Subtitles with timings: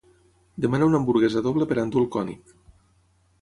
[0.65, 2.57] Demana una hamburguesa doble per endur al König.